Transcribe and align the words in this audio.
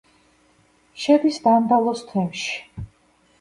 შედის 1.03 1.37
დანდალოს 1.43 2.03
თემში. 2.09 2.59